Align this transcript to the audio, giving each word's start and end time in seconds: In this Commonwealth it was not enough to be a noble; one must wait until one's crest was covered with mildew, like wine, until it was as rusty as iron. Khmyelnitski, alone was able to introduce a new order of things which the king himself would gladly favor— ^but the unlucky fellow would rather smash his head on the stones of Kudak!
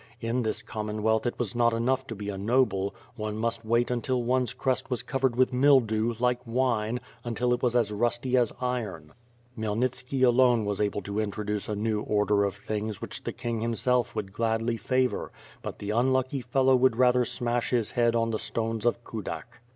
In 0.19 0.41
this 0.41 0.63
Commonwealth 0.63 1.27
it 1.27 1.37
was 1.37 1.53
not 1.55 1.75
enough 1.75 2.07
to 2.07 2.15
be 2.15 2.29
a 2.29 2.35
noble; 2.35 2.95
one 3.17 3.37
must 3.37 3.63
wait 3.63 3.91
until 3.91 4.23
one's 4.23 4.51
crest 4.51 4.89
was 4.89 5.03
covered 5.03 5.35
with 5.35 5.53
mildew, 5.53 6.15
like 6.17 6.39
wine, 6.43 6.99
until 7.23 7.53
it 7.53 7.61
was 7.61 7.75
as 7.75 7.91
rusty 7.91 8.35
as 8.35 8.51
iron. 8.59 9.13
Khmyelnitski, 9.55 10.23
alone 10.25 10.65
was 10.65 10.81
able 10.81 11.03
to 11.03 11.19
introduce 11.19 11.69
a 11.69 11.75
new 11.75 12.01
order 12.01 12.45
of 12.45 12.55
things 12.55 12.99
which 12.99 13.23
the 13.25 13.31
king 13.31 13.61
himself 13.61 14.15
would 14.15 14.33
gladly 14.33 14.75
favor— 14.75 15.31
^but 15.63 15.77
the 15.77 15.91
unlucky 15.91 16.41
fellow 16.41 16.75
would 16.75 16.95
rather 16.95 17.23
smash 17.23 17.69
his 17.69 17.91
head 17.91 18.15
on 18.15 18.31
the 18.31 18.39
stones 18.39 18.87
of 18.87 19.03
Kudak! 19.03 19.61